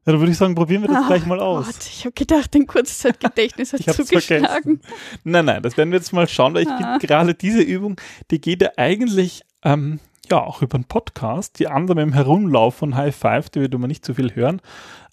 Ja, 0.05 0.11
dann 0.11 0.19
würde 0.19 0.31
ich 0.31 0.37
sagen, 0.37 0.53
probieren 0.53 0.83
wir 0.83 0.87
das 0.89 0.97
Ach, 1.01 1.07
gleich 1.07 1.25
mal 1.25 1.39
aus. 1.39 1.65
Gott, 1.65 1.85
ich 1.87 2.05
habe 2.05 2.13
gedacht, 2.13 2.53
dein 2.53 2.67
Kurzzeitgedächtnis 2.67 3.73
hat 3.73 3.81
zugeschlagen. 3.95 4.81
Nein, 5.23 5.45
nein, 5.45 5.63
das 5.63 5.77
werden 5.77 5.91
wir 5.91 5.97
jetzt 5.97 6.13
mal 6.13 6.27
schauen, 6.27 6.53
weil 6.53 6.63
ich 6.63 6.69
ah. 6.69 6.97
gerade 6.99 7.33
diese 7.33 7.61
Übung, 7.61 7.99
die 8.29 8.39
geht 8.39 8.61
ja 8.61 8.69
eigentlich 8.77 9.43
ähm, 9.63 9.99
ja, 10.29 10.43
auch 10.43 10.61
über 10.61 10.75
einen 10.75 10.85
Podcast. 10.85 11.59
Die 11.59 11.67
anderen 11.67 11.99
im 11.99 12.13
Herumlauf 12.13 12.75
von 12.75 12.95
High 12.95 13.15
Five, 13.15 13.49
die 13.49 13.61
wird 13.61 13.73
man 13.77 13.87
nicht 13.87 14.05
so 14.05 14.13
viel 14.13 14.35
hören. 14.35 14.61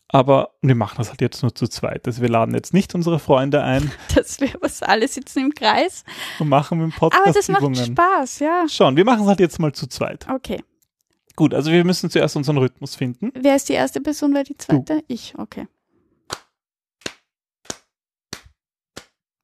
Aber 0.08 0.50
wir 0.60 0.74
machen 0.74 0.96
das 0.98 1.08
halt 1.08 1.22
jetzt 1.22 1.42
nur 1.42 1.54
zu 1.54 1.66
zweit. 1.68 2.06
Also 2.06 2.20
wir 2.20 2.28
laden 2.28 2.54
jetzt 2.54 2.74
nicht 2.74 2.94
unsere 2.94 3.18
Freunde 3.18 3.62
ein 3.62 3.90
dass 4.14 4.40
wir 4.40 4.50
was 4.60 4.82
alle 4.82 5.08
sitzen 5.08 5.46
im 5.46 5.54
Kreis. 5.54 6.04
und 6.38 6.50
machen 6.50 6.78
mit 6.78 6.92
dem 6.92 6.94
Podcast 6.94 7.22
Aber 7.24 7.32
das 7.32 7.48
macht 7.48 7.62
Übungen. 7.62 7.86
Spaß, 7.86 8.40
ja. 8.40 8.66
Schon, 8.68 8.96
wir 8.96 9.06
machen 9.06 9.22
es 9.22 9.28
halt 9.28 9.40
jetzt 9.40 9.58
mal 9.58 9.72
zu 9.72 9.86
zweit. 9.86 10.26
Okay. 10.28 10.62
Gut, 11.36 11.54
also 11.54 11.70
wir 11.70 11.84
müssen 11.84 12.10
zuerst 12.10 12.36
unseren 12.36 12.58
Rhythmus 12.58 12.94
finden. 12.94 13.32
Wer 13.34 13.56
ist 13.56 13.68
die 13.68 13.74
erste 13.74 14.00
Person, 14.00 14.34
wer 14.34 14.44
die 14.44 14.56
zweite? 14.56 15.02
Ich, 15.08 15.34
okay. 15.38 15.66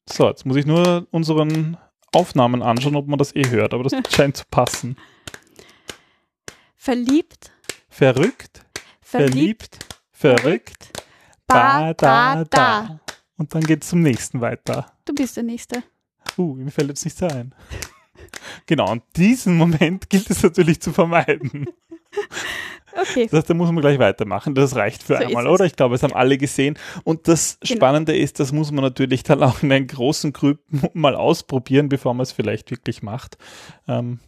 So, 0.08 0.28
jetzt 0.28 0.44
muss 0.46 0.56
ich 0.56 0.66
nur 0.66 1.06
unseren 1.10 1.76
Aufnahmen 2.12 2.62
anschauen, 2.62 2.96
ob 2.96 3.06
man 3.06 3.18
das 3.18 3.34
eh 3.34 3.48
hört, 3.48 3.74
aber 3.74 3.84
das 3.84 3.92
scheint 4.14 4.36
zu 4.36 4.44
passen. 4.50 4.96
Verliebt, 6.76 7.52
Verrückt, 7.88 8.64
verliebt, 9.00 9.78
verliebt, 10.12 10.40
verrückt, 10.40 11.02
ba, 11.46 11.92
da, 11.94 12.44
da. 12.44 13.00
Und 13.36 13.54
dann 13.54 13.62
geht 13.62 13.82
es 13.82 13.88
zum 13.88 14.02
nächsten 14.02 14.40
weiter. 14.40 14.92
Du 15.04 15.14
bist 15.14 15.36
der 15.36 15.42
Nächste. 15.42 15.82
Uh, 16.36 16.54
mir 16.54 16.70
fällt 16.70 16.90
jetzt 16.90 17.04
nichts 17.04 17.22
ein. 17.22 17.54
Genau, 18.66 18.90
und 18.90 19.02
diesen 19.16 19.56
Moment 19.56 20.08
gilt 20.10 20.30
es 20.30 20.42
natürlich 20.42 20.80
zu 20.80 20.92
vermeiden. 20.92 21.66
Okay. 23.00 23.24
Das 23.26 23.32
heißt, 23.40 23.50
da 23.50 23.54
muss 23.54 23.70
man 23.70 23.80
gleich 23.80 23.98
weitermachen. 23.98 24.54
Das 24.54 24.74
reicht 24.74 25.02
für 25.02 25.18
So 25.18 25.24
einmal, 25.24 25.46
oder? 25.46 25.64
Ich 25.66 25.76
glaube, 25.76 25.94
es 25.94 26.02
haben 26.02 26.14
alle 26.14 26.36
gesehen. 26.38 26.76
Und 27.04 27.28
das 27.28 27.58
Genau. 27.60 27.76
Spannende 27.76 28.16
ist, 28.16 28.40
das 28.40 28.52
muss 28.52 28.72
man 28.72 28.82
natürlich 28.82 29.22
dann 29.22 29.42
auch 29.42 29.62
in 29.62 29.70
einen 29.70 29.86
großen 29.86 30.32
Gruppen 30.32 30.82
mal 30.94 31.14
ausprobieren, 31.14 31.88
bevor 31.88 32.14
man 32.14 32.22
es 32.24 32.32
vielleicht 32.32 32.70
wirklich 32.70 33.02
macht. 33.02 33.38
Ähm, 33.86 34.18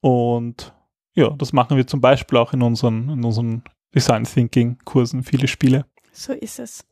und 0.00 0.74
ja, 1.14 1.30
das 1.30 1.52
machen 1.52 1.76
wir 1.76 1.86
zum 1.86 2.00
Beispiel 2.00 2.38
auch 2.38 2.52
in 2.52 2.62
unseren, 2.62 3.08
in 3.08 3.24
unseren 3.24 3.62
Design 3.94 4.24
Thinking 4.24 4.78
Kursen, 4.84 5.22
viele 5.22 5.48
Spiele. 5.48 5.86
So 6.12 6.32
ist 6.32 6.58
es. 6.58 6.84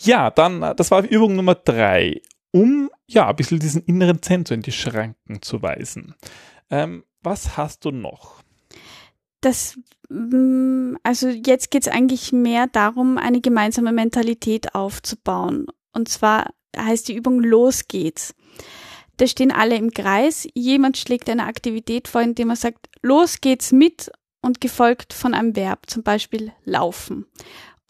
Ja, 0.00 0.30
dann, 0.30 0.62
äh, 0.62 0.74
das 0.74 0.90
war 0.90 1.02
Übung 1.02 1.36
Nummer 1.36 1.54
drei, 1.56 2.20
um 2.54 2.88
ja 3.08 3.28
ein 3.28 3.34
bisschen 3.34 3.58
diesen 3.58 3.82
inneren 3.82 4.20
Sensor 4.22 4.54
in 4.54 4.62
die 4.62 4.70
Schranken 4.70 5.42
zu 5.42 5.60
weisen. 5.60 6.14
Ähm, 6.70 7.02
was 7.20 7.56
hast 7.56 7.84
du 7.84 7.90
noch? 7.90 8.42
Das, 9.40 9.76
mm, 10.08 10.94
also 11.02 11.28
jetzt 11.28 11.72
geht 11.72 11.82
es 11.82 11.92
eigentlich 11.92 12.32
mehr 12.32 12.68
darum, 12.68 13.18
eine 13.18 13.40
gemeinsame 13.40 13.92
Mentalität 13.92 14.76
aufzubauen. 14.76 15.66
Und 15.92 16.08
zwar 16.08 16.54
heißt 16.76 17.08
die 17.08 17.16
Übung 17.16 17.40
Los 17.40 17.88
geht's. 17.88 18.36
Da 19.16 19.26
stehen 19.26 19.50
alle 19.50 19.76
im 19.76 19.90
Kreis, 19.90 20.46
jemand 20.54 20.96
schlägt 20.96 21.28
eine 21.28 21.46
Aktivität 21.46 22.06
vor, 22.06 22.20
indem 22.20 22.50
er 22.50 22.56
sagt, 22.56 22.88
los 23.02 23.40
geht's 23.40 23.72
mit 23.72 24.12
und 24.42 24.60
gefolgt 24.60 25.12
von 25.12 25.34
einem 25.34 25.56
Verb, 25.56 25.90
zum 25.90 26.04
Beispiel 26.04 26.52
laufen. 26.64 27.26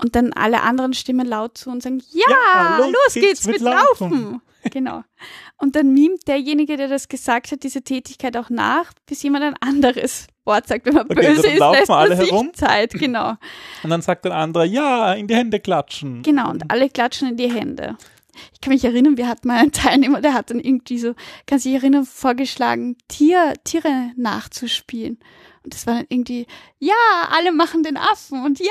Und 0.03 0.17
dann 0.17 0.33
alle 0.33 0.63
anderen 0.63 0.93
stimmen 0.93 1.27
laut 1.27 1.57
zu 1.57 1.71
und 1.71 1.83
sagen, 1.83 2.03
ja, 2.11 2.27
Ja, 2.29 2.79
los, 2.79 3.15
geht's, 3.15 3.47
mit 3.47 3.61
Laufen. 3.61 4.41
Genau. 4.71 5.03
Und 5.59 5.77
dann 5.77 5.93
mimt 5.93 6.27
derjenige, 6.27 6.77
der 6.77 6.89
das 6.89 7.09
gesagt 7.09 7.53
hat, 7.53 7.63
diese 7.63 7.83
Tätigkeit 7.83 8.37
auch 8.37 8.51
nach, 8.51 8.93
bis 9.07 9.23
jemand 9.23 9.45
ein 9.45 9.55
anderes 9.61 10.27
Wort 10.45 10.67
sagt. 10.67 10.87
Wenn 10.87 10.95
man 10.95 11.07
Okay, 11.11 11.27
also 11.27 11.43
böse 11.43 11.43
dann 11.43 11.53
ist, 11.53 11.59
laufen 11.61 11.79
lässt 11.79 11.89
man 11.89 11.99
alle 11.99 12.17
sich 12.17 12.31
herum? 12.31 12.55
Zeit. 12.55 12.93
Genau. 12.95 13.35
Und 13.83 13.91
dann 13.91 14.03
sagt 14.03 14.25
der 14.25 14.35
andere, 14.35 14.67
ja, 14.67 15.13
in 15.13 15.27
die 15.27 15.35
Hände 15.35 15.61
klatschen. 15.61 16.23
Genau. 16.23 16.51
Und 16.51 16.71
alle 16.71 16.89
klatschen 16.89 17.29
in 17.29 17.37
die 17.37 17.51
Hände. 17.51 17.97
Ich 18.53 18.61
kann 18.61 18.73
mich 18.73 18.85
erinnern, 18.85 19.17
wir 19.17 19.29
hatten 19.29 19.47
mal 19.47 19.59
einen 19.59 19.73
Teilnehmer, 19.73 20.21
der 20.21 20.35
hat 20.35 20.51
dann 20.51 20.59
irgendwie 20.59 20.99
so, 20.99 21.15
kann 21.47 21.59
sich 21.59 21.75
erinnern, 21.75 22.05
vorgeschlagen, 22.05 22.97
Tier, 23.07 23.55
Tiere 23.65 24.11
nachzuspielen. 24.17 25.19
Und 25.65 25.75
das 25.75 25.87
war 25.87 25.95
dann 25.95 26.07
irgendwie, 26.11 26.47
ja, 26.79 26.93
alle 27.31 27.51
machen 27.51 27.83
den 27.83 27.97
Affen 27.97 28.45
und 28.45 28.61
ja, 28.61 28.67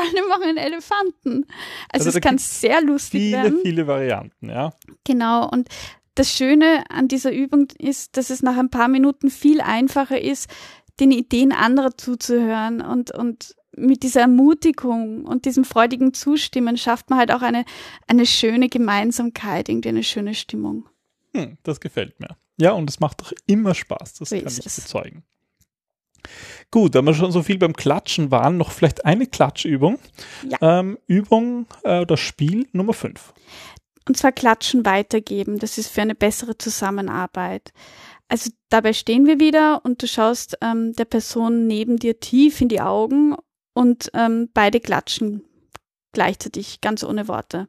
alle 0.00 0.28
machen 0.28 0.44
den 0.48 0.56
Elefanten. 0.56 1.44
Also, 1.90 2.06
Also 2.06 2.18
es 2.18 2.22
kann 2.22 2.38
sehr 2.38 2.80
lustig 2.80 3.20
Viele, 3.20 3.36
werden. 3.36 3.58
viele 3.62 3.86
Varianten, 3.86 4.48
ja. 4.48 4.72
Genau. 5.04 5.48
Und 5.48 5.68
das 6.14 6.32
Schöne 6.32 6.84
an 6.88 7.06
dieser 7.06 7.32
Übung 7.32 7.68
ist, 7.78 8.16
dass 8.16 8.30
es 8.30 8.42
nach 8.42 8.56
ein 8.56 8.70
paar 8.70 8.88
Minuten 8.88 9.30
viel 9.30 9.60
einfacher 9.60 10.20
ist, 10.20 10.50
den 11.00 11.12
Ideen 11.12 11.52
anderer 11.52 11.96
zuzuhören 11.96 12.80
und, 12.80 13.12
und 13.12 13.54
mit 13.76 14.02
dieser 14.02 14.22
Ermutigung 14.22 15.26
und 15.26 15.44
diesem 15.44 15.64
freudigen 15.64 16.12
Zustimmen 16.14 16.76
schafft 16.76 17.10
man 17.10 17.18
halt 17.18 17.30
auch 17.30 17.42
eine, 17.42 17.64
eine 18.08 18.26
schöne 18.26 18.68
Gemeinsamkeit, 18.68 19.68
irgendwie 19.68 19.90
eine 19.90 20.02
schöne 20.02 20.34
Stimmung. 20.34 20.88
Hm, 21.36 21.58
das 21.62 21.78
gefällt 21.78 22.18
mir. 22.18 22.36
Ja, 22.56 22.72
und 22.72 22.90
es 22.90 22.98
macht 22.98 23.20
doch 23.20 23.32
immer 23.46 23.74
Spaß, 23.74 24.14
das 24.14 24.30
So 24.30 24.36
kann 24.36 24.48
ich 24.48 24.64
bezeugen. 24.64 25.22
Gut, 26.70 26.94
da 26.94 27.02
wir 27.02 27.14
schon 27.14 27.32
so 27.32 27.42
viel 27.42 27.58
beim 27.58 27.74
Klatschen 27.74 28.30
waren, 28.30 28.56
noch 28.56 28.70
vielleicht 28.70 29.04
eine 29.04 29.26
Klatschübung. 29.26 29.98
Ja. 30.48 30.80
Ähm, 30.80 30.98
Übung 31.06 31.66
äh, 31.84 32.00
oder 32.00 32.16
Spiel 32.16 32.66
Nummer 32.72 32.92
5. 32.92 33.32
Und 34.06 34.16
zwar 34.16 34.32
Klatschen 34.32 34.86
weitergeben. 34.86 35.58
Das 35.58 35.78
ist 35.78 35.88
für 35.88 36.02
eine 36.02 36.14
bessere 36.14 36.56
Zusammenarbeit. 36.56 37.72
Also 38.28 38.50
dabei 38.68 38.92
stehen 38.92 39.26
wir 39.26 39.40
wieder 39.40 39.84
und 39.84 40.02
du 40.02 40.06
schaust 40.06 40.58
ähm, 40.60 40.92
der 40.94 41.06
Person 41.06 41.66
neben 41.66 41.96
dir 41.96 42.20
tief 42.20 42.60
in 42.60 42.68
die 42.68 42.80
Augen 42.80 43.36
und 43.74 44.10
ähm, 44.14 44.50
beide 44.52 44.80
klatschen 44.80 45.44
gleichzeitig, 46.12 46.80
ganz 46.80 47.04
ohne 47.04 47.28
Worte. 47.28 47.68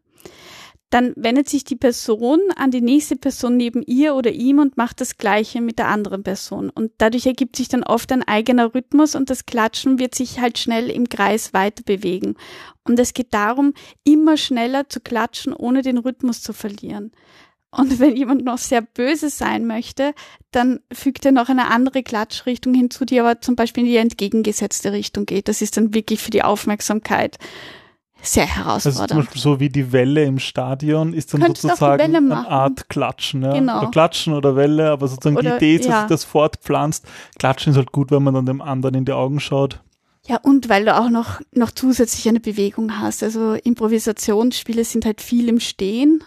Dann 0.90 1.14
wendet 1.16 1.48
sich 1.48 1.64
die 1.64 1.76
Person 1.76 2.40
an 2.56 2.72
die 2.72 2.82
nächste 2.82 3.16
Person 3.16 3.58
neben 3.58 3.84
ihr 3.84 4.16
oder 4.16 4.32
ihm 4.32 4.58
und 4.58 4.76
macht 4.76 5.02
das 5.02 5.18
Gleiche 5.18 5.62
mit 5.62 5.78
der 5.78 5.88
anderen 5.88 6.24
Person. 6.24 6.70
Und 6.70 6.92
dadurch 6.98 7.28
ergibt 7.28 7.56
sich 7.56 7.68
dann 7.68 7.84
oft 7.84 8.12
ein 8.12 8.24
eigener 8.24 8.74
Rhythmus 8.74 9.14
und 9.14 9.30
das 9.30 9.46
Klatschen 9.46 10.00
wird 10.00 10.16
sich 10.16 10.40
halt 10.40 10.58
schnell 10.58 10.90
im 10.90 11.08
Kreis 11.08 11.54
weiter 11.54 11.84
bewegen. 11.84 12.36
Und 12.84 12.98
es 12.98 13.14
geht 13.14 13.34
darum, 13.34 13.74
immer 14.04 14.36
schneller 14.36 14.90
zu 14.90 15.00
klatschen, 15.00 15.54
ohne 15.54 15.84
den 15.84 16.00
Rhythmus 16.00 16.42
zu 16.42 16.54
verlieren. 16.54 17.12
Und 17.72 18.00
wenn 18.00 18.16
jemand 18.16 18.44
noch 18.44 18.58
sehr 18.58 18.82
böse 18.82 19.30
sein 19.30 19.68
möchte, 19.68 20.14
dann 20.52 20.80
fügt 20.92 21.24
er 21.26 21.32
noch 21.32 21.50
eine 21.50 21.70
andere 21.70 22.02
Klatschrichtung 22.02 22.74
hinzu, 22.74 23.06
die 23.06 23.20
aber 23.20 23.42
zum 23.42 23.56
Beispiel 23.56 23.84
in 23.84 23.90
die 23.90 23.98
entgegengesetzte 23.98 24.92
Richtung 24.92 25.28
geht. 25.28 25.48
Das 25.48 25.62
ist 25.62 25.78
dann 25.78 25.94
wirklich 25.94 26.20
für 26.20 26.32
die 26.32 26.44
Aufmerksamkeit 26.44 27.38
sehr 28.22 28.44
Also 28.44 28.56
zum 28.56 28.64
herausfordernd. 28.64 29.22
Beispiel 29.26 29.42
so 29.42 29.60
wie 29.60 29.70
die 29.70 29.92
Welle 29.92 30.24
im 30.26 30.40
Stadion 30.40 31.14
ist 31.14 31.34
dann 31.34 31.42
Könntest 31.42 31.62
sozusagen 31.64 32.16
eine. 32.16 32.48
Art 32.48 32.90
Klatschen. 32.90 33.42
Ja? 33.44 33.54
Genau. 33.54 33.80
Oder 33.82 33.92
Klatschen 33.92 34.34
oder 34.34 34.56
Welle, 34.56 34.92
aber 34.92 35.08
sozusagen 35.08 35.38
Oder- 35.38 35.58
die 35.58 35.66
Idee 35.66 35.76
ist, 35.76 35.86
dass 35.86 35.92
ja. 35.92 36.00
sich 36.02 36.10
das 36.10 36.24
fortpflanzt. 36.26 37.06
Klatschen 37.38 37.72
ist 37.72 37.78
halt 37.78 37.92
gut, 37.92 38.12
wenn 38.12 38.24
man 38.24 38.34
dann 38.34 38.46
dem 38.46 38.62
anderen 38.62 38.96
in 38.96 39.06
die 39.06 39.14
Augen 39.14 39.40
schaut. 39.40 39.82
Ja, 40.28 40.38
und 40.44 40.70
weil 40.70 40.86
du 40.86 40.96
auch 40.96 41.10
noch, 41.10 41.42
noch 41.54 41.72
zusätzlich 41.72 42.28
eine 42.30 42.40
Bewegung 42.40 43.00
hast. 43.00 43.24
Also 43.24 43.54
Improvisationsspiele 44.04 44.84
sind 44.84 45.06
halt 45.06 45.22
viel 45.22 45.48
im 45.50 45.60
Stehen, 45.60 46.24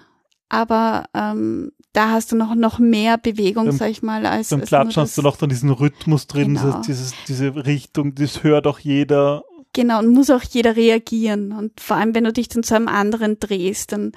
aber 0.49 1.05
ähm, 1.15 1.73
da 1.93 2.11
hast 2.11 2.33
du 2.33 2.37
noch, 2.37 2.55
noch 2.55 2.79
mehr 2.79 3.19
Bewegung, 3.19 3.67
Beim- 3.67 3.77
sag 3.77 3.91
ich 3.91 4.03
mal, 4.03 4.25
als, 4.27 4.49
Beim 4.49 4.63
Klatschen 4.63 5.03
hast 5.03 5.19
du 5.19 5.23
noch 5.23 5.37
dann 5.37 5.51
diesen 5.51 5.71
Rhythmus 5.71 6.27
drin, 6.27 6.55
Genau. 6.55 6.81
dieses, 6.81 7.13
diese 7.29 7.55
Richtung, 7.67 8.15
das 8.15 8.43
hört 8.43 8.67
auch 8.67 8.79
jeder. 8.79 9.45
Genau, 9.73 10.01
und 10.01 10.09
muss 10.09 10.31
auch 10.31 10.43
jeder 10.43 10.77
reagieren. 10.77 11.53
Und 11.53 11.81
vor 11.81 11.97
allem, 11.97 12.15
wenn 12.15 12.25
du 12.25 12.33
dich 12.33 12.49
dann 12.49 12.63
zu 12.63 12.75
einem 12.75 12.89
anderen 12.89 13.39
drehst, 13.41 13.93
dann 13.93 14.13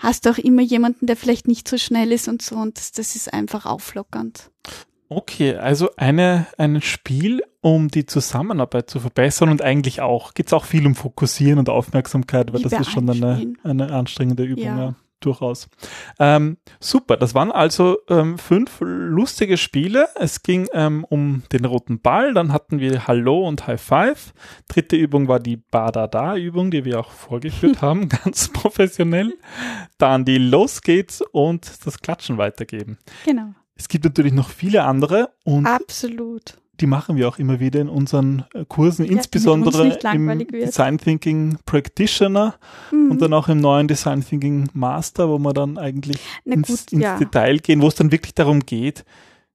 hast 0.00 0.26
du 0.26 0.30
auch 0.30 0.38
immer 0.38 0.62
jemanden, 0.62 1.06
der 1.06 1.16
vielleicht 1.16 1.48
nicht 1.48 1.68
so 1.68 1.78
schnell 1.78 2.12
ist 2.12 2.28
und 2.28 2.42
so. 2.42 2.56
Und 2.56 2.78
das, 2.78 2.92
das 2.92 3.16
ist 3.16 3.32
einfach 3.32 3.66
auflockernd. 3.66 4.50
Okay, 5.08 5.54
also 5.54 5.90
eine, 5.96 6.46
ein 6.58 6.82
Spiel, 6.82 7.42
um 7.60 7.88
die 7.88 8.04
Zusammenarbeit 8.04 8.90
zu 8.90 9.00
verbessern 9.00 9.48
und 9.48 9.62
eigentlich 9.62 10.00
auch, 10.02 10.34
geht 10.34 10.48
es 10.48 10.52
auch 10.52 10.66
viel 10.66 10.86
um 10.86 10.94
Fokussieren 10.94 11.58
und 11.58 11.70
Aufmerksamkeit, 11.70 12.52
weil 12.52 12.60
Wie 12.60 12.64
das 12.64 12.80
ist 12.80 12.90
schon 12.90 13.08
eine, 13.08 13.54
eine 13.62 13.92
anstrengende 13.92 14.44
Übung, 14.44 14.64
ja. 14.64 14.78
Ja. 14.78 14.94
Durchaus. 15.20 15.68
Ähm, 16.18 16.58
super, 16.80 17.16
das 17.16 17.34
waren 17.34 17.50
also 17.50 17.98
ähm, 18.08 18.38
fünf 18.38 18.78
lustige 18.80 19.56
Spiele. 19.56 20.08
Es 20.14 20.42
ging 20.42 20.68
ähm, 20.72 21.04
um 21.08 21.42
den 21.52 21.64
roten 21.64 22.00
Ball, 22.00 22.34
dann 22.34 22.52
hatten 22.52 22.78
wir 22.78 23.06
Hallo 23.06 23.46
und 23.46 23.66
High 23.66 23.80
Five. 23.80 24.32
Dritte 24.68 24.96
Übung 24.96 25.28
war 25.28 25.40
die 25.40 25.56
Badada-Übung, 25.56 26.70
die 26.70 26.84
wir 26.84 27.00
auch 27.00 27.10
vorgeführt 27.10 27.82
haben, 27.82 28.08
ganz 28.08 28.48
professionell. 28.48 29.34
Dann 29.98 30.24
die 30.24 30.38
Los 30.38 30.82
geht's 30.82 31.22
und 31.32 31.86
das 31.86 32.00
Klatschen 32.00 32.38
weitergeben. 32.38 32.98
Genau. 33.24 33.54
Es 33.74 33.88
gibt 33.88 34.04
natürlich 34.04 34.32
noch 34.32 34.50
viele 34.50 34.82
andere 34.84 35.30
und 35.44 35.66
Absolut. 35.66 36.58
Die 36.80 36.86
machen 36.86 37.16
wir 37.16 37.28
auch 37.28 37.38
immer 37.38 37.60
wieder 37.60 37.80
in 37.80 37.88
unseren 37.88 38.44
äh, 38.54 38.64
Kursen, 38.66 39.04
damit 39.04 39.18
insbesondere 39.18 39.98
im 40.14 40.28
wird. 40.28 40.52
Design 40.68 40.98
Thinking 40.98 41.58
Practitioner 41.66 42.54
Mhm. 42.90 43.10
und 43.10 43.22
dann 43.22 43.32
auch 43.32 43.48
im 43.48 43.58
neuen 43.60 43.88
Design 43.88 44.24
Thinking 44.24 44.68
Master, 44.72 45.28
wo 45.28 45.38
wir 45.38 45.52
dann 45.52 45.78
eigentlich 45.78 46.18
Na 46.44 46.54
ins, 46.54 46.68
gut, 46.68 46.92
ins 46.92 47.02
ja. 47.02 47.18
Detail 47.18 47.58
gehen, 47.58 47.82
wo 47.82 47.88
es 47.88 47.94
dann 47.96 48.12
wirklich 48.12 48.34
darum 48.34 48.60
geht, 48.60 49.04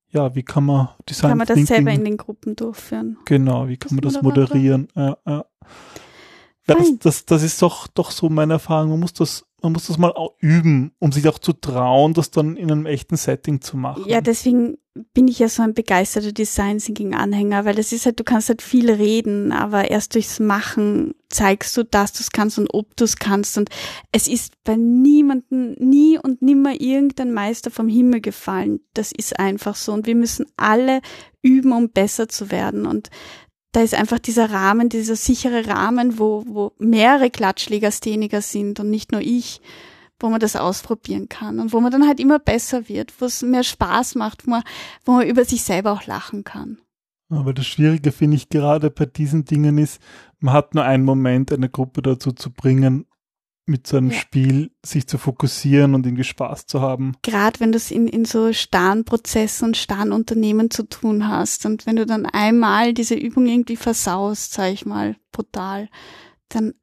ja, 0.09 0.35
wie 0.35 0.43
kann 0.43 0.65
man 0.65 0.89
Design 1.09 1.29
Kann 1.29 1.37
man 1.39 1.47
das 1.47 1.55
Thinking, 1.55 1.75
selber 1.75 1.91
in 1.91 2.05
den 2.05 2.17
Gruppen 2.17 2.55
durchführen? 2.55 3.17
genau, 3.25 3.67
wie 3.67 3.77
kann 3.77 3.89
als 3.89 3.91
man 3.93 4.01
das 4.13 4.21
moderieren? 4.21 4.87
Ja, 4.95 5.17
ja. 5.25 5.45
Ja, 6.65 6.75
das, 6.75 6.97
das, 6.99 7.25
das 7.25 7.43
ist 7.43 7.61
doch, 7.61 7.87
doch 7.87 8.11
so 8.11 8.29
meine 8.29 8.53
Erfahrung. 8.53 8.91
Man 8.91 9.01
muss 9.01 9.11
das 9.13 9.45
man 9.63 9.71
muss 9.71 9.87
das 9.87 9.97
mal 9.97 10.11
auch 10.11 10.35
üben, 10.39 10.91
um 10.99 11.11
sich 11.13 11.27
auch 11.29 11.39
zu 11.39 11.53
trauen, 11.53 12.13
das 12.13 12.31
dann 12.31 12.57
in 12.57 12.69
einem 12.69 12.85
echten 12.85 13.15
Setting 13.15 13.61
zu 13.61 13.77
machen. 13.77 14.03
Ja, 14.07 14.19
deswegen 14.19 14.77
bin 15.13 15.27
ich 15.27 15.39
ja 15.39 15.47
so 15.47 15.63
ein 15.63 15.73
begeisterter 15.73 16.33
Design 16.33 16.77
Thinking 16.77 17.15
Anhänger, 17.15 17.65
weil 17.65 17.73
das 17.73 17.93
ist 17.93 18.05
halt, 18.05 18.19
du 18.19 18.25
kannst 18.25 18.49
halt 18.49 18.61
viel 18.61 18.91
reden, 18.91 19.53
aber 19.53 19.89
erst 19.89 20.15
durchs 20.15 20.39
Machen 20.39 21.15
zeigst 21.29 21.75
du, 21.77 21.83
dass 21.83 22.11
du 22.11 22.19
es 22.19 22.31
kannst 22.31 22.59
und 22.59 22.67
ob 22.73 22.95
du 22.97 23.05
es 23.05 23.15
kannst. 23.15 23.57
Und 23.57 23.69
es 24.11 24.27
ist 24.27 24.53
bei 24.65 24.75
niemandem 24.75 25.75
nie 25.79 26.19
und 26.19 26.41
nimmer 26.41 26.79
irgendein 26.79 27.33
Meister 27.33 27.71
vom 27.71 27.87
Himmel 27.87 28.19
gefallen. 28.19 28.81
Das 28.93 29.13
ist 29.13 29.39
einfach 29.39 29.75
so. 29.75 29.93
Und 29.93 30.05
wir 30.05 30.15
müssen 30.15 30.45
alle 30.57 30.99
üben, 31.41 31.71
um 31.71 31.89
besser 31.89 32.27
zu 32.27 32.51
werden. 32.51 32.85
Und 32.85 33.09
da 33.73 33.81
ist 33.81 33.95
einfach 33.95 34.19
dieser 34.19 34.51
Rahmen, 34.51 34.87
dieser 34.87 35.15
sichere 35.15 35.67
Rahmen, 35.67 36.19
wo, 36.19 36.43
wo 36.47 36.71
mehrere 36.77 37.29
Klatschlegastheniker 37.29 38.41
sind 38.41 38.79
und 38.79 38.89
nicht 38.89 39.11
nur 39.11 39.21
ich, 39.21 39.61
wo 40.19 40.29
man 40.29 40.39
das 40.39 40.55
ausprobieren 40.55 41.27
kann 41.27 41.59
und 41.59 41.73
wo 41.73 41.81
man 41.81 41.91
dann 41.91 42.07
halt 42.07 42.19
immer 42.19 42.39
besser 42.39 42.87
wird, 42.87 43.13
wo 43.19 43.25
es 43.25 43.41
mehr 43.41 43.63
Spaß 43.63 44.15
macht, 44.15 44.45
wo 44.45 44.51
man, 44.51 44.63
wo 45.03 45.13
man 45.13 45.27
über 45.27 45.43
sich 45.43 45.63
selber 45.63 45.91
auch 45.91 46.05
lachen 46.05 46.43
kann. 46.43 46.77
Aber 47.29 47.53
das 47.53 47.65
Schwierige 47.65 48.11
finde 48.11 48.37
ich 48.37 48.49
gerade 48.49 48.91
bei 48.91 49.07
diesen 49.07 49.43
Dingen 49.43 49.79
ist, 49.79 49.99
man 50.39 50.53
hat 50.53 50.75
nur 50.75 50.83
einen 50.83 51.03
Moment, 51.03 51.51
eine 51.51 51.69
Gruppe 51.69 52.03
dazu 52.03 52.31
zu 52.31 52.51
bringen, 52.51 53.05
mit 53.65 53.87
so 53.87 53.97
einem 53.97 54.11
ja. 54.11 54.17
Spiel 54.17 54.71
sich 54.85 55.07
zu 55.07 55.17
fokussieren 55.17 55.95
und 55.95 56.05
irgendwie 56.05 56.25
Spaß 56.25 56.65
zu 56.65 56.81
haben. 56.81 57.13
Gerade 57.21 57.59
wenn 57.59 57.71
du 57.71 57.77
es 57.77 57.91
in, 57.91 58.07
in 58.07 58.25
so 58.25 58.51
starren 58.51 59.05
Prozessen 59.05 59.65
und 59.65 59.77
starren 59.77 60.11
Unternehmen 60.11 60.69
zu 60.69 60.83
tun 60.83 61.27
hast 61.27 61.65
und 61.65 61.85
wenn 61.85 61.95
du 61.95 62.05
dann 62.05 62.25
einmal 62.25 62.93
diese 62.93 63.15
Übung 63.15 63.47
irgendwie 63.47 63.77
versaust, 63.77 64.53
sag 64.53 64.73
ich 64.73 64.85
mal, 64.85 65.15
brutal, 65.31 65.89
dann 66.49 66.73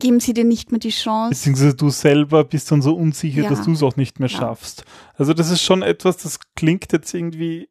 geben 0.00 0.18
sie 0.18 0.34
dir 0.34 0.44
nicht 0.44 0.72
mehr 0.72 0.80
die 0.80 0.90
Chance. 0.90 1.30
Beziehungsweise 1.30 1.76
du 1.76 1.90
selber 1.90 2.42
bist 2.44 2.72
dann 2.72 2.82
so 2.82 2.96
unsicher, 2.96 3.42
ja. 3.42 3.50
dass 3.50 3.62
du 3.64 3.72
es 3.72 3.82
auch 3.82 3.96
nicht 3.96 4.18
mehr 4.18 4.28
ja. 4.28 4.38
schaffst. 4.38 4.84
Also 5.14 5.32
das 5.32 5.50
ist 5.50 5.62
schon 5.62 5.82
etwas, 5.82 6.16
das 6.16 6.40
klingt 6.56 6.92
jetzt 6.92 7.14
irgendwie, 7.14 7.68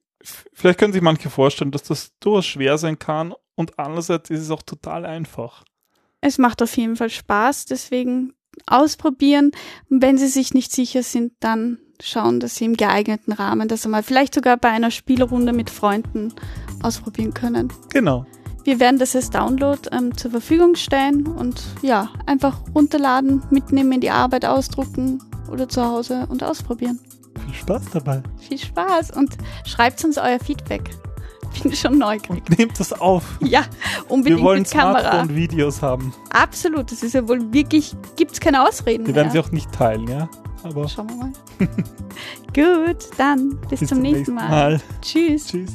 vielleicht 0.53 0.79
können 0.79 0.93
sich 0.93 1.01
manche 1.01 1.29
vorstellen, 1.29 1.71
dass 1.71 1.83
das 1.83 2.13
durchaus 2.19 2.45
schwer 2.45 2.77
sein 2.77 2.97
kann 2.99 3.33
und 3.55 3.77
andererseits 3.77 4.29
ist 4.29 4.41
es 4.41 4.51
auch 4.51 4.61
total 4.61 5.05
einfach. 5.05 5.65
Es 6.21 6.37
macht 6.37 6.61
auf 6.61 6.75
jeden 6.77 6.95
Fall 6.95 7.09
Spaß, 7.09 7.65
deswegen 7.65 8.33
ausprobieren. 8.67 9.51
Und 9.89 10.01
wenn 10.01 10.17
Sie 10.17 10.27
sich 10.27 10.53
nicht 10.53 10.71
sicher 10.71 11.03
sind, 11.03 11.33
dann 11.39 11.79
schauen, 12.01 12.39
dass 12.39 12.55
Sie 12.55 12.65
im 12.65 12.77
geeigneten 12.77 13.31
Rahmen 13.31 13.67
das 13.67 13.85
einmal 13.85 14.03
vielleicht 14.03 14.33
sogar 14.33 14.57
bei 14.57 14.69
einer 14.69 14.91
Spielrunde 14.91 15.53
mit 15.53 15.69
Freunden 15.69 16.33
ausprobieren 16.81 17.33
können. 17.33 17.71
Genau. 17.91 18.25
Wir 18.63 18.79
werden 18.79 18.99
das 18.99 19.15
als 19.15 19.29
Download 19.29 19.79
ähm, 19.91 20.15
zur 20.15 20.31
Verfügung 20.31 20.75
stellen 20.75 21.25
und 21.25 21.61
ja, 21.81 22.09
einfach 22.25 22.59
runterladen, 22.75 23.41
mitnehmen 23.49 23.93
in 23.93 24.01
die 24.01 24.11
Arbeit, 24.11 24.45
ausdrucken 24.45 25.23
oder 25.49 25.67
zu 25.69 25.83
Hause 25.83 26.27
und 26.29 26.43
ausprobieren. 26.43 26.99
Viel 27.45 27.55
Spaß 27.55 27.83
dabei. 27.93 28.21
Viel 28.37 28.59
Spaß 28.59 29.11
und 29.11 29.37
schreibt 29.65 30.03
uns 30.03 30.17
euer 30.17 30.39
Feedback. 30.39 30.91
bin 31.63 31.73
schon 31.73 31.97
neugierig. 31.97 32.43
Und 32.49 32.57
nehmt 32.57 32.79
das 32.79 32.93
auf. 32.93 33.37
Ja, 33.41 33.65
unbedingt 34.07 34.39
Wir 34.39 34.43
wollen 34.43 34.61
mit 34.61 34.71
Kamera. 34.71 35.01
Smartphone-Videos 35.01 35.81
haben. 35.81 36.13
Absolut, 36.31 36.91
das 36.91 37.03
ist 37.03 37.13
ja 37.13 37.27
wohl 37.27 37.53
wirklich, 37.53 37.95
gibt 38.15 38.33
es 38.33 38.39
keine 38.39 38.67
Ausreden 38.67 39.05
Wir 39.05 39.15
werden 39.15 39.31
sie 39.31 39.39
auch 39.39 39.51
nicht 39.51 39.71
teilen, 39.71 40.07
ja? 40.07 40.29
Aber 40.63 40.87
Schauen 40.87 41.09
wir 41.09 41.15
mal. 41.15 41.31
Gut, 42.87 43.09
dann 43.17 43.57
bis, 43.69 43.79
bis 43.79 43.79
zum, 43.79 43.87
zum, 43.87 44.01
nächsten 44.01 44.33
Mal. 44.33 44.49
Mal. 44.49 44.81
Tschüss. 45.01 45.47
Tschüss. 45.47 45.71